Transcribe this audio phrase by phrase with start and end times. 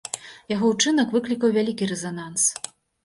[0.53, 2.49] Яго ўчынак выклікаў вялікі рэзананс.